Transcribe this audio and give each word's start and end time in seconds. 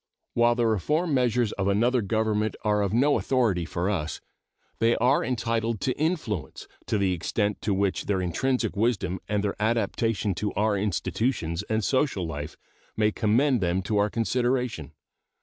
While 0.33 0.55
the 0.55 0.65
reform 0.65 1.13
measures 1.13 1.51
of 1.51 1.67
another 1.67 2.01
government 2.01 2.55
are 2.63 2.81
of 2.81 2.91
no 2.91 3.19
authority 3.19 3.65
for 3.65 3.87
us, 3.87 4.19
they 4.79 4.95
are 4.95 5.23
entitled 5.23 5.79
to 5.81 5.95
influence 5.95 6.67
to 6.87 6.97
the 6.97 7.13
extent 7.13 7.61
to 7.61 7.71
which 7.71 8.05
their 8.07 8.19
intrinsic 8.19 8.75
wisdom 8.75 9.19
and 9.29 9.43
their 9.43 9.55
adaptation 9.61 10.33
to 10.33 10.51
our 10.53 10.75
institutions 10.75 11.61
and 11.69 11.83
social 11.83 12.25
life 12.25 12.57
may 12.97 13.11
commend 13.11 13.61
them 13.61 13.83
to 13.83 13.99
our 13.99 14.09
consideration. 14.09 14.93